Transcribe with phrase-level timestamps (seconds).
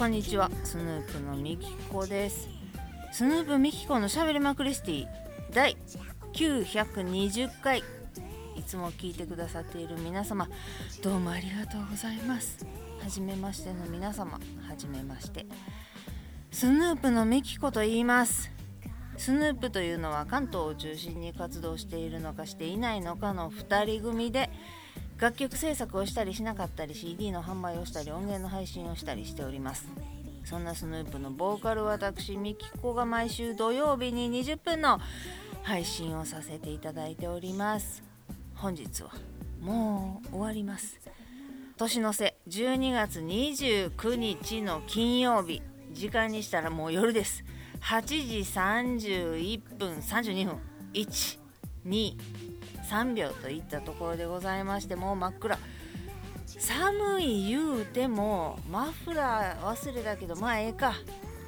[0.00, 0.50] こんにちは。
[0.64, 2.48] スヌープのみきこです。
[3.12, 5.06] スヌープみきこのしゃべりまクリスティ。
[5.52, 5.76] 第
[6.32, 7.84] 920回。
[8.56, 10.48] いつも聞いてくださっている皆様。
[11.02, 12.64] どうもありがとうございます。
[13.02, 14.40] はじめましての皆様。
[14.66, 15.44] はじめまして。
[16.50, 18.50] スヌープのみきこと言います。
[19.18, 24.48] スヌープというのは関東を中心に活動しているのかしていないのかの2人組で
[25.20, 29.86] 楽曲制作をしたりしなかったり CD の販売をしたり音源の配信をしたりしております。
[30.44, 34.98] そんなスヌープのボーカル私ミキコが毎週土曜日に20分の
[35.62, 38.02] 配信をさせていただいております。
[38.54, 39.10] 本日は
[39.60, 40.98] もう終わります。
[41.76, 45.62] 年の瀬12月29日の金曜日。
[45.92, 47.44] 時間にしたらもう夜です。
[47.82, 50.58] 8時31分32分。
[50.94, 51.38] 1
[51.86, 52.14] 2
[52.90, 55.58] 3秒といったところでございましてもう真っ暗。
[56.58, 60.94] 寒い言うてもマフラー忘れたけどまあええか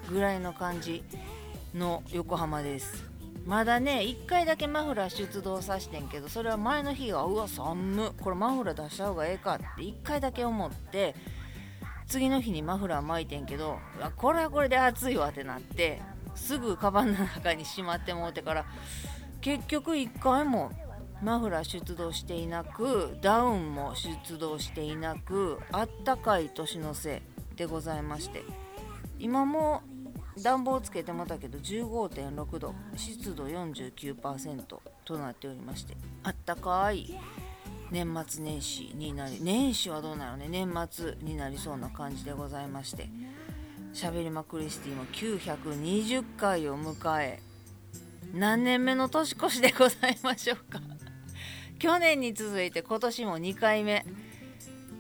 [0.08, 1.02] ぐらいの感じ
[1.74, 3.04] の横浜です。
[3.44, 11.16] まだね1回だけマフラー出動さしてんけどそれは前の日がうわ寒これマフラー出した方がええかって1回だけ思って
[12.06, 13.78] 次の日にマフラー巻いてんけど
[14.14, 16.00] これはこれで暑いわってなって
[16.36, 18.64] すぐカバンの中にしまってもうてから
[19.40, 20.70] 結局1回も
[21.22, 27.22] マフラー出動していなくダウンも出動していなくあったかい年の瀬
[27.56, 28.42] でございまして。
[29.18, 29.82] 今も
[30.42, 34.64] 暖房つけてもたけど15.6度湿度49%
[35.04, 37.14] となっておりましてあったかい
[37.92, 43.08] 年末年始になり年始はどうなのね年末になりそうな感じでございまして。
[43.92, 47.42] しゃべりまクリスティも920回を迎え
[48.32, 50.80] 何年目の年越しでございましょうか。
[51.82, 54.06] 去年に続いて今年も2回目。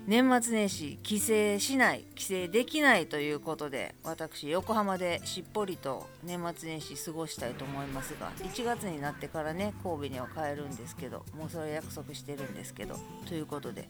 [0.08, 12.96] 年末年始帰省しない帰省できないということで私横浜でしっぽりと年末年始過ごしたいと思いますが1月になってからね神戸には帰るんですけどもうそれ約束してるんですけど
[13.28, 13.88] ということで。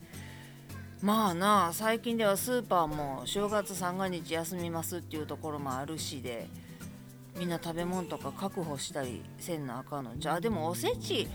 [1.01, 6.47] まあなあ最近ではスーパーも正月三が日休みますっていうところもあるしで
[7.39, 10.13] みんな食べ物とか確保したりせんなあかんの。
[10.19, 11.27] じゃあでもおせち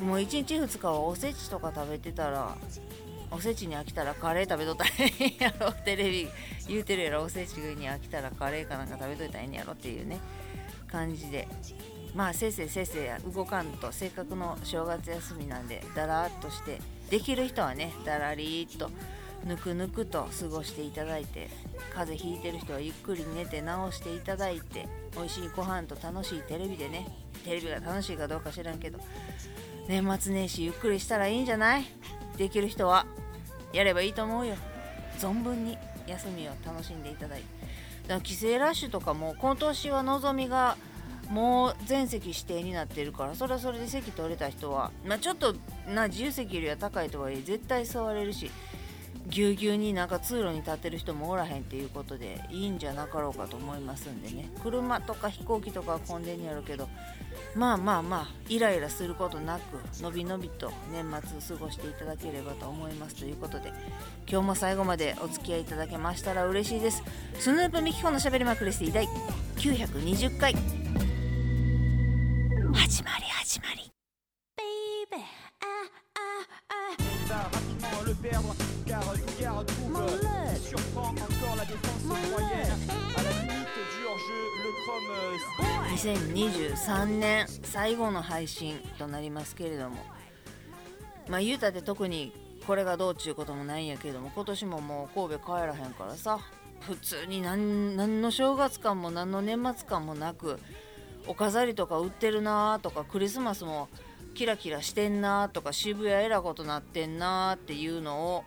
[0.00, 2.56] もう1日2日はおせちとか食べてたら
[3.30, 5.72] おせちに飽きたらカレー食べとったらええんやろ。
[5.84, 6.28] テレビ
[6.66, 10.18] 言うてるやろおせちに飽きたらカレーかなんか食べといたらええんやろっていうね
[10.90, 11.48] 感じで。
[12.14, 18.90] まあせいせいせいせい動かんとせっかくの正月休みなんでだらっとしてできる人はねだらりーっと
[19.44, 21.48] ぬくぬくと過ごしていただいて
[21.94, 27.06] 風邪ひいてる人はゆっくり寝て治していただいて美味しいご飯と楽しいテレビでね
[27.44, 28.98] テレビが楽しいかどうか知らんけど
[29.88, 31.84] 年末年始ゆっくりしたらいいんじゃない？
[32.36, 33.06] できる人は
[33.72, 34.54] やればいいと思うよ。
[35.18, 38.20] 存分に休みを楽しんでいただいて。
[38.22, 40.76] 帰省ラッシュとかも今年は望みが
[41.30, 45.54] もう全席指定になってるからそれはそれで席取れた人は、まあ、ちょっと
[45.86, 48.50] な自由席よりは高いとはいえ絶対座れるし
[49.28, 54.50] ぎゅうぎゅうになんか通路に立ってる人もおらへんっていうことでいいんじゃなかろうかと思いますんでね。
[54.62, 56.88] 車とか飛行機とかは混んでんやろうけど
[57.54, 61.04] まあまあまあイライラすることなくのびのびと年
[61.40, 63.72] 末過ごしていただければと思いますということで
[64.28, 67.02] 今日も最後までお付き合いいただけましたら嬉しいです。
[67.38, 69.06] スヌープミキコのしゃべりまくりスティ第
[69.56, 70.54] 920回。
[72.72, 73.87] 始まり始まり。
[85.90, 89.96] 2023年最後の配信となりますけれども
[91.28, 92.32] まあ言うたって特に
[92.66, 96.38] これがどうちゅうこともないんやけども今年ももう神戸帰らへんからさ
[96.80, 100.58] 普通に何何の正月感も何の年末感もなく
[101.26, 103.88] お飾りとか売ってるなーとかクリスマスも
[104.34, 108.44] キラキラしてんなーとか渋谷えらことなってんなっていうのを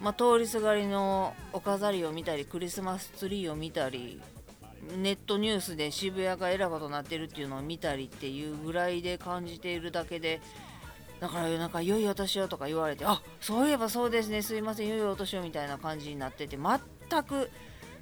[0.00, 4.18] まあ、通りすがりのお飾りを見たりクリスマスツリーを見たり
[4.96, 10.40] ネットニュースで渋谷がえらことなってるっていうのを見たりっていうぐらいで感じているだけで
[11.20, 16.78] だからなんか「良いお年を」とか言われて「あそういえばそうですねすいません良いお年を」みたいな感じになってて全
[17.24, 17.50] く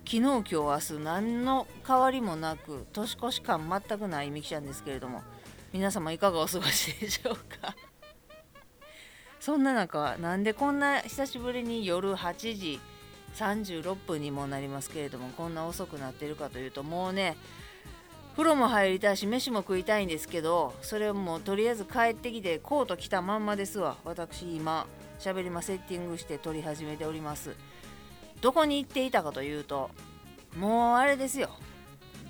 [0.05, 5.23] 昨日今日明日何の変わりもなく年越し感全くないみきちゃんですけれども
[5.73, 7.75] 皆様いかがお過ごしでしょうか？
[9.41, 12.81] そんな中なんでこんな久しぶりに夜8時
[13.39, 17.37] 36分にもなりますけれどもこんな遅くなってるかというともうね
[18.33, 23.97] 風呂も入りたいし飯も食いたいんですけどそれをもうとりあえず帰ってきてコート着たまんまですわ。
[24.05, 24.87] 私今
[25.19, 27.57] しゃべりまセッティングして撮り始めております。
[28.41, 29.91] どこに行っていたかというと
[30.57, 31.51] もうあれですよ。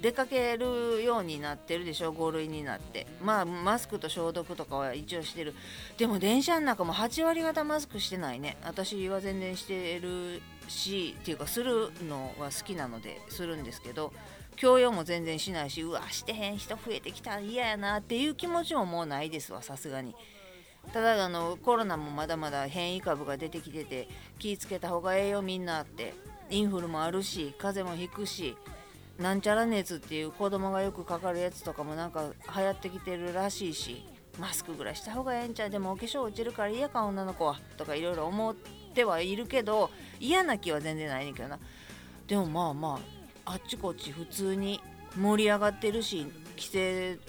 [0.00, 3.06] 出かけるようになってるでしょ？5類になって。
[3.20, 5.54] まあマスクと消毒とかは一応してる。
[5.98, 8.56] でも電車の中も8割方マスクしてないね。
[8.64, 14.12] 私は全然してるしっていうかするのは好きなのでするんですけど
[14.56, 20.14] 教養も全然しないしうわしてへん人増えてきた嫌やなっていう気持ちももうないですわさすがに。
[20.92, 26.14] ただあのコロナもまだまだ変異株が出てきてて気ぃつけた方がええよみんなって。
[26.50, 28.56] インフルもあるし風邪もひくし
[29.18, 34.04] なんちゃら熱っていう子供がよくかかるやつとかもなんか流行ってきてるらしいし
[34.38, 35.70] マスクぐらいした方がええんちゃう。
[35.70, 37.58] でもお化粧落ちるから嫌か女の子は。
[37.76, 39.90] とかいろいろ思っててはいるけど
[40.20, 41.58] 嫌な気は全然ないねんけどな。
[42.26, 43.00] でもまあま
[43.44, 44.80] ああっちこっち普通に
[45.16, 46.26] 盛り上がってるし
[46.56, 46.78] 帰省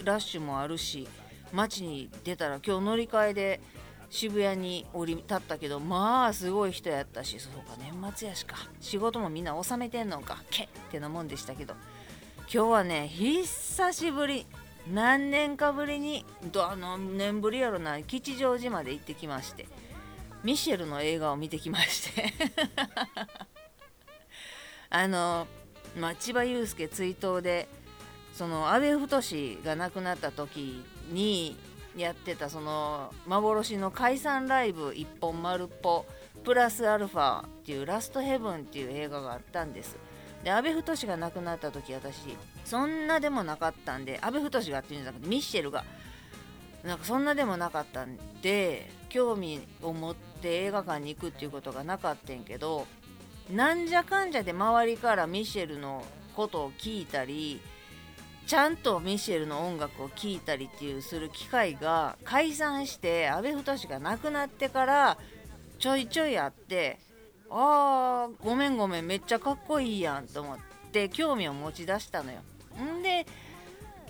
[0.03, 1.07] ラッシュもあるし
[1.53, 3.61] 街に出たら今日乗り換えで
[4.09, 8.57] 渋谷に降り立ったけどまあすごい人やったしそうか年末やしか。
[8.79, 11.75] 仕事もみんな収めてんのかけってなもんでしたけど。
[12.51, 14.47] 今日はね久しぶり
[14.91, 19.67] 何年かぶりにどあの年ぶりやろな吉祥寺まで行ってきまして。
[20.43, 22.33] ミシェルの映画を見てきまして。
[24.89, 25.47] あの、
[25.97, 27.67] まあ、千葉雄介追悼で
[28.33, 29.21] その阿部太
[29.63, 31.57] が亡くなった時に
[31.95, 36.05] やってたその幻の解散ライブ一本丸っぽ
[36.43, 39.97] プラスアルファっていうラストヘブンっていう映画があったんです。
[40.43, 45.83] で阿部太が亡くなった時私そんなでもなかったんで阿部太がっていうんじゃなくてミッシェルが
[46.83, 52.87] なんかそんなでもなかったんで興味を持って映画館に行くっていうことがなかったんけど
[53.51, 56.03] なんじゃかんじゃで周りからミシェルの
[56.35, 57.59] ことを聞いたり
[58.47, 65.17] ちゃんとミシェルの音楽を聴いたりっていうする機会が解散して阿部太が亡くなってから
[65.77, 66.99] ちょいちょいあって
[67.49, 70.57] あーごめんごめんめっちゃかっこいいやんと思っ
[70.91, 72.39] て興味を持ち出したのよ。
[72.79, 73.25] んで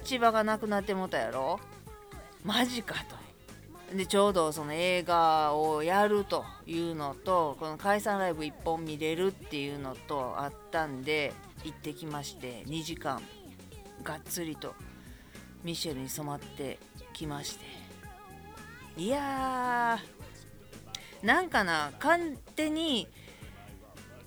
[0.03, 1.59] 千葉が亡くなってもたやろ？
[2.43, 3.15] マジかと。
[3.95, 11.33] でちょうどその映画をやるというのとこの解散ライブ1本見れるっていうのとあったんで
[11.63, 13.21] 行ってきまして2時間
[14.03, 14.75] がっつりと
[15.63, 16.77] ミシェルに染まって
[17.13, 17.65] きまして。
[18.97, 22.21] いやーなんかな勝
[22.55, 23.07] 手に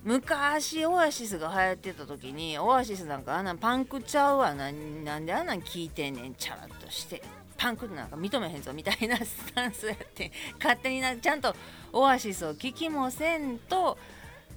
[0.02, 7.22] 昔オアシスが流行ってた時にオアシスなんかあんなんパンクちゃうわなんであんなん聞いてんねんチャラッとして。
[7.62, 11.54] パンクなんか認めへんぞみたいなスタンスやって勝手になちゃんと
[11.92, 13.96] オアシスを聞きもせんと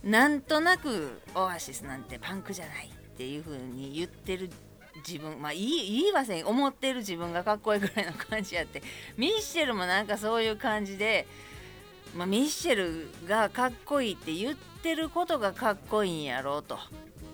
[0.04, 4.50] なんとなくオアシスなんてパンクじゃないっていう風に言ってる
[5.08, 8.82] 自分まあいい言いません思ってる自分がかっこいいぐらいの感じやって
[9.18, 11.28] ミッシェルもなんかそういう感じで、
[12.16, 16.80] まあ、ミッシェルがかっこいいって言ってることがかっこいいんやろうと。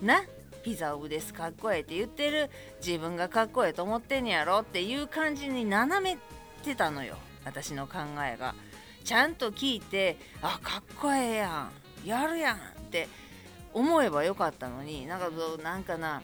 [0.01, 0.21] な？
[0.63, 2.49] ピザオブですかっこええって言ってる
[2.85, 6.17] 自分がかっこええと思ってんやろっていう感じに斜め
[6.63, 7.17] てたのよ。
[7.45, 8.53] 私の考えが。
[9.03, 11.69] ちゃんと聞いてあかっこええや
[12.05, 12.07] ん。
[12.07, 12.59] やるやんっ
[12.91, 13.07] て
[13.73, 15.29] 思えばよかったのになんか
[15.63, 16.21] なんかな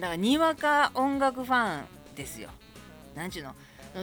[0.00, 2.50] だからにわか音楽ファンですよ。
[3.14, 3.54] なんちゅうの？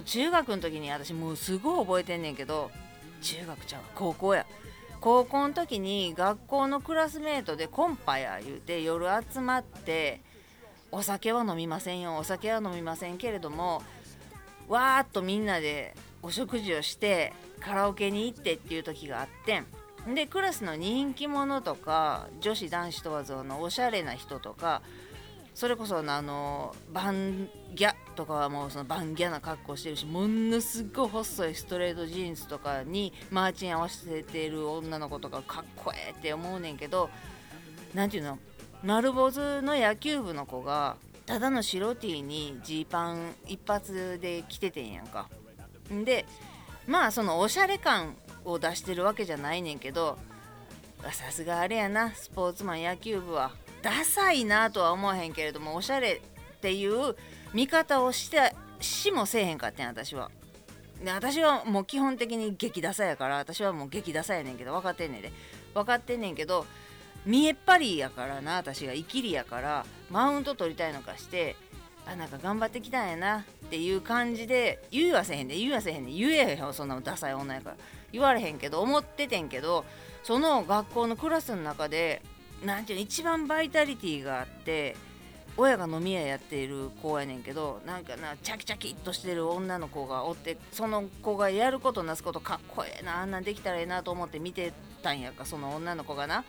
[0.03, 2.71] 中学の時に私もうすごい覚えてんねんけど
[3.21, 4.45] 中学ちゃうわ高校や。
[5.01, 10.21] 高校の時に学校のクラスメートでコンパや言うて夜集まって
[10.91, 13.81] お酒は飲みませんよお酒は飲みませんけれども
[14.67, 19.63] わーっとみんなでお食事をしてカラオケに行ってっていう時があって
[20.13, 24.83] でクラスの人気者とか女子男子問わずのおしゃれな人とか
[25.53, 37.09] それこそあのバンギャとかはもうそのバンギャな格好してるしものすごい細いストレートジーンズとかにマーチン合わせてる女の子とかかっこええって思うねんけど
[37.93, 38.39] 何ていうの
[38.83, 45.29] 丸坊主の野球部の子がただの白 T にジーパン一発で着ててんやんか。
[46.03, 46.25] で
[46.87, 50.17] まあそのおしゃれ感を出してるわけじゃないねんけど
[51.11, 56.21] さすがあれやなスポーツマン野球部はダサいなとは思わへんけれどもおしゃれ
[56.55, 57.15] っていう
[57.53, 60.31] 見方をしてしもせえへんかってん私は。
[61.03, 65.31] で私はもう基本的に激ダサやから私はもう激ダサやねんけど分かってんねんで
[65.73, 66.65] 分かってんねんけど
[67.25, 71.55] 見えっ張りやからな私がイキリやからマウント取りたいのかして
[72.05, 77.77] あなんか頑張ってきたんやなっていう感じで言いはせへんで言いはせへんで言えへんそんなダサい女やから
[78.11, 79.85] 言われへんけど思っててんけど
[80.23, 82.21] その学校のクラスの中で
[82.65, 84.95] なんていうの一番バイタリティーがあって
[85.57, 96.43] 親が飲み屋やっている子やねんけどなんかなチャキチャキっとしてる女の子がおってその子がやることなすことかっこええなあんなんできたらええなと思って見てたんやかその女の子がな。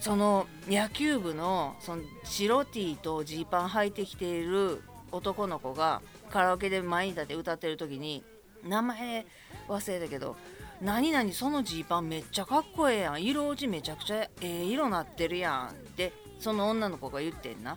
[0.00, 6.00] その野球部のその白 T とジーパン履いてきている男の子が
[6.30, 8.24] カラオケで前に立って歌ってる時に
[8.66, 9.26] 名前
[9.68, 10.36] 忘れたけど
[10.80, 13.22] 「何々そのジーパンめっちゃかっこええやん。
[13.22, 17.76] 色落ちめちゃくちゃええ色なってるやん」ってその女の子が言ってんな。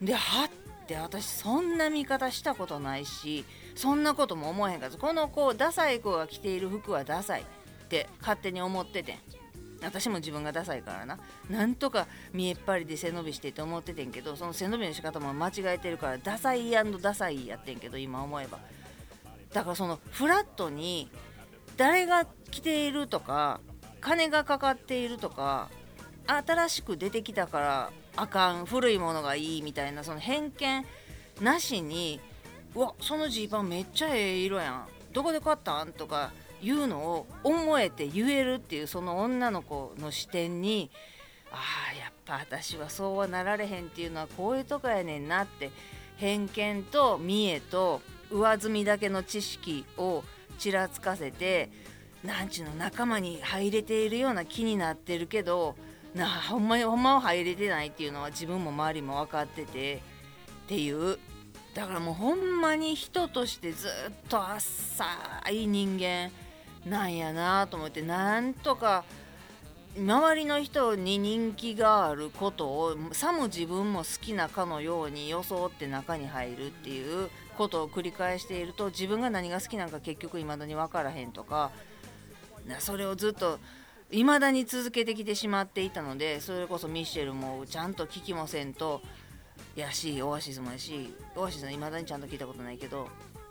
[0.00, 0.50] ではっ
[0.86, 4.96] て私そんな見方したことないしそんなことも思えへんかった。
[4.96, 7.44] この子ダサい子が着ている服はダサいっ
[7.88, 9.18] て勝手に思っててん。
[9.82, 11.18] 私も自分がダサいからな。
[11.50, 18.58] なんとか見えっ張りで背伸びしてって思っててんけどその背伸びの仕方も間違えてるからダサいダサいやってんけど今思えば。
[19.52, 21.10] だからそのフラットに
[21.76, 23.60] 誰が着ているとか
[24.00, 25.68] 金がかかっているとか
[26.26, 30.84] 新しく出てきたからあかん古いものがいいみたいなその偏見
[31.40, 32.20] なしに
[32.74, 40.90] うわそのジーパンめっちゃええ色やんどこで買ったんとかいうのを思えて言えるっていうその女の子の視点に
[41.52, 41.56] あ
[41.92, 45.70] あやっぱ私はそうはなられへんっていうのはこういうとこやねんなって
[46.16, 48.00] 偏見と見栄と
[48.30, 50.24] 上積みだけの知識を
[50.54, 51.70] ちらつかせて
[52.22, 55.76] なんちゅうの仲間に入れているような気になってるけど
[56.14, 60.02] なほんまにほんまは入れてないっていうのは自分も周りも分かってて
[60.64, 61.18] っていう。
[61.74, 63.90] だからもうほんまに人としてずっ
[64.28, 65.04] と浅
[65.50, 66.30] い人間
[66.88, 69.04] なんやなと思ってなんとか
[69.96, 81.70] 周りの人に人気があることをさも自分も好きなかのように装って中に入るっていうことを繰り返していると自分が何が好きなんか結局未だに分からへんとか
[82.80, 83.60] それをずっと
[84.10, 89.00] 未だに続けてきてしまっていたのでそれこそミッシェルもちゃんと聞きませんと
[89.76, 93.08] やしオアシスもやしオアシス未だにちゃんと聞いたことないけど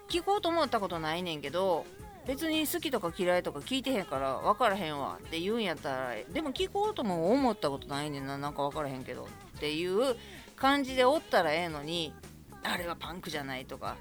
[0.10, 1.86] 聞こうと思ったことないねんけど
[2.26, 9.28] 別に好きとか嫌いとか聞いてへんから分からへんわって言うんやったらでも聞こうとも思ったことないねんななんか分からへんけど
[9.58, 10.16] っていう
[10.56, 12.14] 感じでおったらええのに
[12.64, 13.98] あれはパンクじゃないとか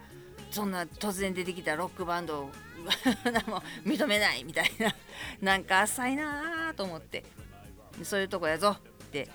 [0.51, 2.51] そんな突然出てきたロックバンドを
[3.85, 4.95] 認めないみたいな
[5.41, 7.25] なんか浅いなあと思って
[8.03, 9.29] そういうとこやぞって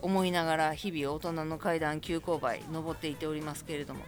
[0.00, 4.04] 思いながら日々大人の階段急勾配登っていておりますけれども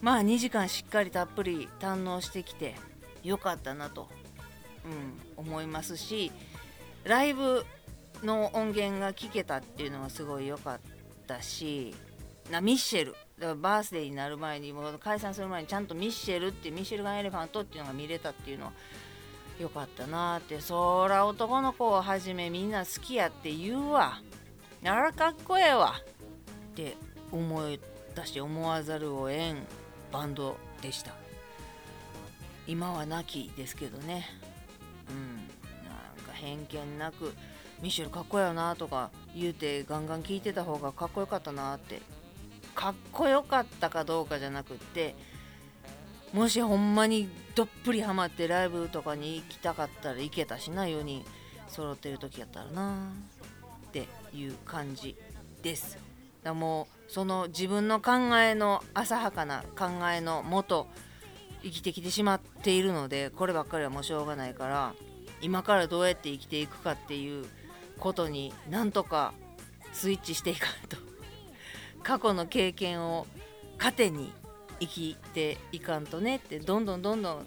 [0.00, 2.74] まあ2時間しっかりたっぷり堪能してきて
[3.26, 4.08] 良かったなと、
[4.84, 6.32] うん、思いますし
[7.04, 7.64] ライブ
[8.22, 10.80] の音源が聴けたっていうのはすごい良かっ
[11.26, 11.94] たし
[12.50, 13.12] なミッシェル。
[13.38, 18.72] だからバースデーになる前にもう解散する前にちゃんとミッシェルってミッシェルガン・エレファントっていうのが見れたっていうのは
[19.60, 24.20] 良かったなってそら男の子をはじめみんな好きやって言うわ。
[24.84, 25.94] あらかっこええわ
[26.70, 26.96] って
[27.32, 27.80] 思い
[28.14, 29.66] 出して思わざるを得ん
[30.12, 31.25] バンドでした。
[32.66, 34.26] 今は亡きですけどね。
[35.10, 35.36] うん。
[35.36, 37.32] なんか偏見なく
[37.80, 42.00] ミシェルかっこよなとか言うてガンガン聞いてた方がかっこよかったなって。
[42.76, 45.16] かっこよかったかどうかじゃなくって
[46.32, 51.24] もしほんまにどっぷりハマってライブとかに行きたかったら行けたしな4人
[51.68, 53.08] 揃ってる時やったらな
[53.88, 55.16] っていう感じ
[55.62, 55.98] です。
[56.42, 60.86] だもうその自分の考えの浅はかな考えのもと
[61.66, 64.94] 生きてきてしまっているのでこればっかりはもうしょうがないから
[65.40, 67.44] 今からどうやって生きていくかっていう
[67.98, 69.34] ことになんとか
[69.92, 70.96] スイッチしていかんと。
[72.02, 73.26] 過去の経験を
[73.78, 74.32] 糧に
[74.78, 77.46] 生きていかんとねってどんどんどんどん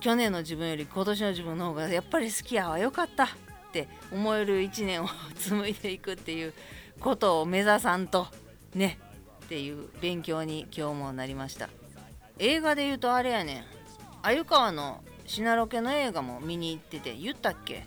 [0.00, 3.28] 去年の自分より今年の自分の方がやっぱり好きやわよかったっ
[3.72, 6.52] て思える1年を紡いでいくっていう
[7.00, 8.26] ことを目指さんと
[8.74, 8.98] ね
[9.46, 11.70] っていう勉強に今日もなりました。
[12.38, 13.64] 映画で言うとあれやねん。
[14.22, 17.86] 鮎川のシナロケの映画も見に行ってて言ったっけ？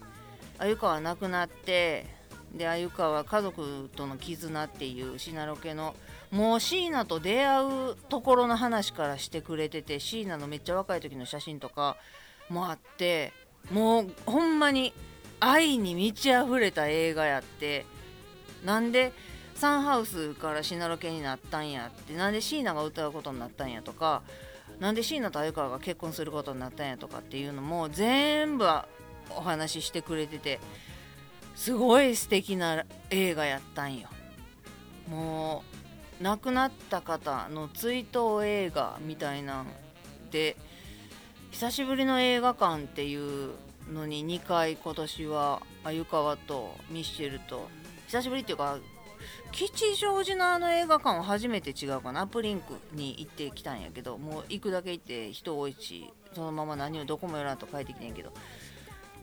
[0.58, 2.06] 鮎川亡くなって
[2.54, 5.96] で鮎川家族との絆っていうシナロケの
[6.32, 11.98] もう椎名と出会うところの話からしてくれてて椎名のめっちゃ若い時の写真とか
[12.50, 13.34] もあって
[13.72, 14.94] もうほんまに
[15.40, 17.86] 愛に満ち溢れた映画やって
[18.66, 19.14] なんで
[19.60, 24.22] サンハウスからシナロケになったんやってなんで椎名が歌うことになったんやとか
[24.80, 28.66] なんで椎名と鮎川が結婚することになったんやとかっていうのも全部
[29.32, 30.62] お話ししてくれてて
[31.58, 34.08] すごい素敵な映画やったんよ。
[35.10, 35.66] も
[36.22, 39.68] う亡くなった方の追悼映画みたいなん
[40.32, 40.56] で
[41.52, 43.52] 久しぶりの映画館っていう
[43.92, 47.68] のに2回今年は鮎川とミッシェルと
[48.08, 48.78] 久しぶりっていうか
[49.52, 52.22] 吉祥寺のあの映画館は初めて違うかな。
[52.22, 58.32] アップリンクに行ってきたんやけどもう行くだけ行って人多いしそのまま何をどこもやらんと帰ってきてんけど。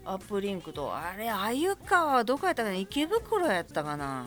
[0.08, 2.76] アップリンクとあれ鮎川はどこやったかな。
[2.76, 4.26] 池袋やったかな。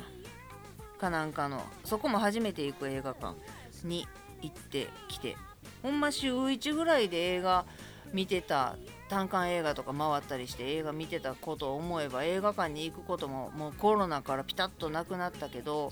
[1.00, 1.64] かなんかの。
[1.86, 3.38] そこも初めて行く映画館
[3.86, 4.06] に
[4.42, 5.38] 行ってきて。
[5.82, 7.66] ほんま週1ぐらいで映画
[8.12, 8.76] 見てた
[9.10, 15.92] 単館映画とか回ったりして映画見てたことを思えば映画館に行くことももうコロナからピタッとなくなったけど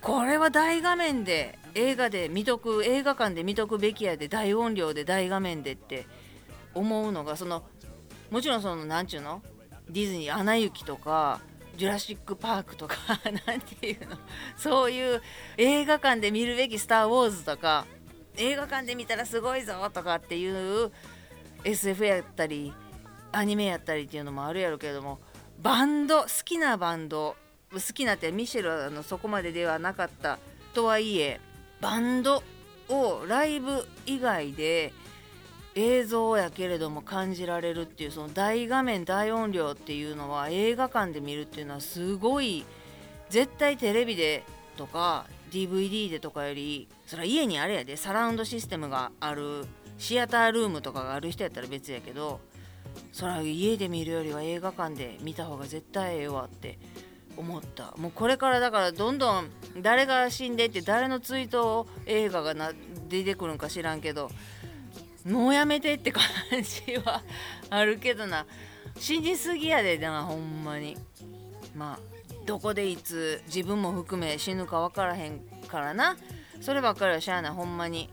[0.00, 6.06] これは大画面で映画で見とく映画館で見とくべきやで大音量で大画面でって
[6.74, 7.64] 思うのがその
[8.30, 9.42] もちろんそのなんちゅうの？
[9.88, 11.40] ディズニー「アナ雪」とか
[11.76, 12.96] 「ジュラシック・パーク」とか
[13.46, 14.16] なんていうの？
[14.56, 15.22] そういう
[15.56, 17.86] 映画館で見るべき「スター・ウォーズ」とか
[18.36, 20.92] 映画館で見たらすごいぞとかっていう
[21.66, 22.72] SF やったり
[23.32, 25.18] アニメやったりっていうのもあるやろけれども
[25.60, 27.34] バンド好きなバンド
[27.72, 30.38] 好きなってミシェルはあのそこまでではなかった
[30.74, 31.40] とはいえ
[31.80, 32.42] バンド
[32.88, 34.92] をライブ以外で
[35.74, 42.64] 映像やけれども感じられるっていうその大画面大音量っていうのは映画館で見るっていうのはすごい
[43.28, 44.44] 絶対テレビで
[44.76, 49.66] とか DVD でとかよりそれは家にあれやでサラウンドシステムがある
[49.98, 52.40] シアタールームとかがある人やったら別やけど
[53.12, 56.78] それは家で見るよりは映画館で見た方が絶対ええわって
[57.36, 57.92] 思った。
[57.98, 59.50] もうこれからだからどんどん
[59.82, 62.72] 誰が死んでって誰の追悼映画がな
[63.08, 64.30] 出てくるんか知らんけど
[65.26, 66.22] もうやめてって感
[66.62, 67.22] じは
[67.68, 68.46] あるけどな。
[68.98, 70.96] 死にすぎやでなほんまに。
[71.74, 76.16] まあどこでいつ自分も含め死ぬか分からへんからな。
[76.60, 78.08] そればっかりはしゃあないほんまに。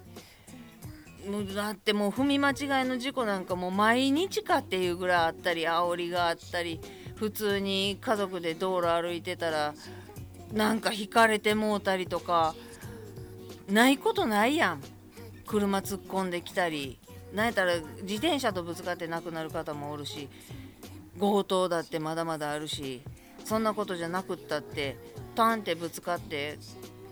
[1.56, 6.80] だってもう踏み間違いの事故なんかもう毎日かっていうぐらいあったり煽りがあったり
[7.15, 9.74] 普通に家族で道路歩いてたら
[10.51, 12.55] なんか引かれてもうたりとか
[13.70, 14.81] ないことないやん。
[15.46, 17.00] 車突っ込んできたり
[17.33, 20.29] なんやったら自転車とぶつかって亡くなる方もおるし
[21.20, 23.01] 強盗だってまだまだあるし
[23.44, 24.98] そんなことじゃなくったって
[25.36, 26.57] タンってぶつかって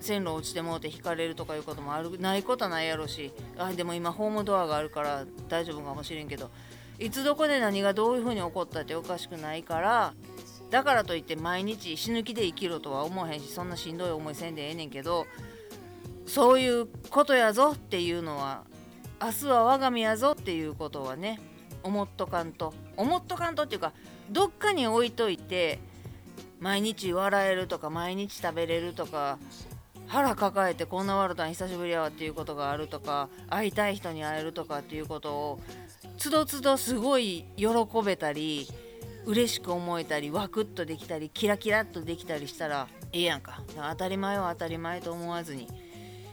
[0.02, 6.50] 線路落ちてもうて引かれるとかいうこともあるないことはないやろしあでも今ホームドアがあるから大丈夫かもしれんけど
[7.00, 10.14] いつどこで何がどういうふうに起こったっておかしくないから
[10.70, 15.26] だからといって毎日死ぬ気で生きろとは思わへんしそんなしんどい思いせんでええねんけど
[16.26, 18.64] そういうことやぞっていうのは
[19.22, 21.40] 明日は我が身やぞっていうことはね
[21.84, 22.74] 思っとかんと。
[22.96, 23.94] 思っとかんとっていうか
[24.30, 25.80] どっかに置いといて
[26.60, 29.40] 毎日笑えるとか毎日食べれるとか
[30.12, 35.60] 腹抱えてこんなワルタン久しぶりやわっていうことがあるとか会いたい人に会えるとかっていうことを
[36.18, 37.68] つどつどすごい喜
[38.06, 38.68] べたり
[39.26, 43.62] 嬉しく思えたりワクッとできたりキラキラっとできたりしたらええやんか。
[43.74, 45.70] 当たり前は当たり前と思わずに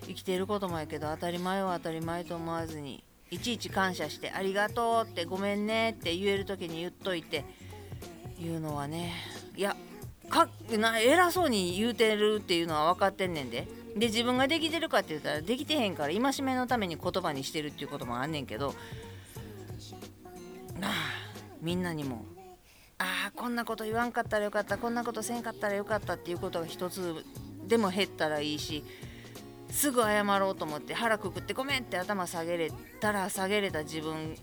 [0.08, 7.44] 生きていることもやけど当たり前は当たり前と思わずにいちいち感謝してありがとうってごめんねって言える時に言っといて
[8.40, 9.12] 言うのはね
[9.56, 9.76] いや
[10.28, 13.66] かな偉そうに言うてるっていうのは分かってんねんで。
[13.96, 18.74] で自分ができてるかって言ったらできてへんから戒めのために言葉にしてるっていうこともあんねんけど。
[20.78, 20.92] なあ
[21.60, 22.24] みんなにも
[22.98, 27.24] ああこんなこと言わんかったらよかったこんなことせんかったらよかったっていうことが一つ
[27.66, 28.84] でも減ったらいいし
[29.70, 34.36] すぐ謝ろうと思って腹くくってごめんって頭下げれたら下げれた自分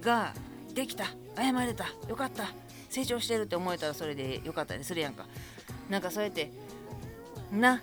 [0.00, 0.34] が
[0.74, 2.44] できた謝れたよかった。
[2.88, 5.26] 成長してるって思えたらそれでよかったりするやんか。
[5.88, 6.50] なんかそうやって
[7.50, 7.82] な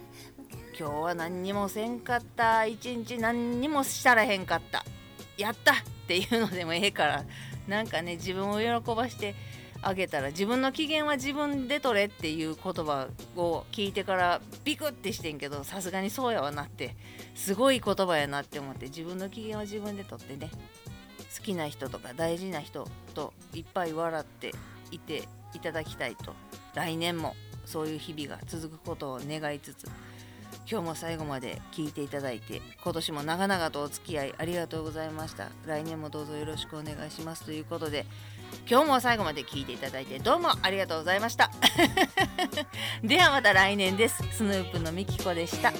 [0.78, 4.84] 今日は何にもせんかった一日何にもしたらへんかった。
[5.38, 5.76] やったっ
[6.08, 7.26] ていうのでもええから。
[7.68, 9.34] なんかね自分を喜ばして
[9.82, 16.96] あげたら自分の機嫌は自分で取れっていう言葉を聞いてからビクってしてんけどさすがにそうやわなって。
[17.34, 20.52] すごい言葉やなって思って自分の機嫌は自分で取ってね。
[21.38, 24.54] 好きな人とか大事な人といっぱい笑って
[24.96, 26.34] いていただきたいと。
[26.74, 29.88] 来年もそういう日々が続くことを願いつつ
[30.70, 35.50] 今日も最後まで聞いていただいて今年も長々とお付き合いありがとうございました。
[35.66, 37.44] 来年もどうぞよろしくお願いします。
[37.44, 38.06] ということで
[38.70, 41.52] 今日も最後まで聞いていただいてどうもありがとうございました。
[43.04, 44.24] ではまた来年です。
[44.32, 45.72] スヌープのみきこでした。
[45.72, 45.78] 良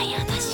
[0.00, 0.53] いお年